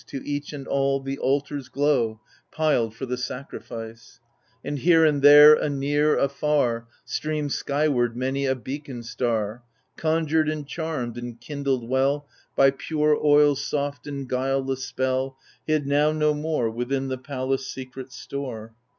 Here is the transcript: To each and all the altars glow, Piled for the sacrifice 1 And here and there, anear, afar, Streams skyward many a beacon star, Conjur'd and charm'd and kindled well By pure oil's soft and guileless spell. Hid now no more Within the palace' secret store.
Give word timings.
To 0.07 0.27
each 0.27 0.51
and 0.51 0.67
all 0.67 0.99
the 0.99 1.19
altars 1.19 1.69
glow, 1.69 2.21
Piled 2.51 2.95
for 2.95 3.05
the 3.05 3.17
sacrifice 3.17 4.19
1 4.63 4.69
And 4.71 4.79
here 4.79 5.05
and 5.05 5.21
there, 5.21 5.53
anear, 5.53 6.17
afar, 6.17 6.87
Streams 7.05 7.53
skyward 7.53 8.17
many 8.17 8.47
a 8.47 8.55
beacon 8.55 9.03
star, 9.03 9.61
Conjur'd 9.97 10.49
and 10.49 10.65
charm'd 10.67 11.19
and 11.19 11.39
kindled 11.39 11.87
well 11.87 12.27
By 12.55 12.71
pure 12.71 13.15
oil's 13.23 13.63
soft 13.63 14.07
and 14.07 14.27
guileless 14.27 14.85
spell. 14.85 15.37
Hid 15.67 15.85
now 15.85 16.11
no 16.11 16.33
more 16.33 16.67
Within 16.71 17.09
the 17.09 17.19
palace' 17.19 17.67
secret 17.67 18.11
store. 18.11 18.73